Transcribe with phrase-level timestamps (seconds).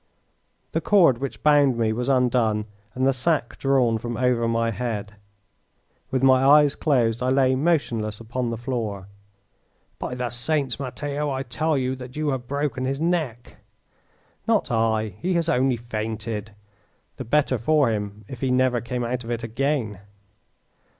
[0.71, 2.65] The cord which bound me was undone
[2.95, 5.13] and the sack drawn from over my head.
[6.09, 9.07] With my eyes closed I lay motionless upon the floor.
[9.99, 13.57] "By the saints, Matteo, I tell you that you have broken his neck."
[14.47, 15.09] "Not I.
[15.19, 16.55] He has only fainted.
[17.17, 19.99] The better for him if he never came out of it again."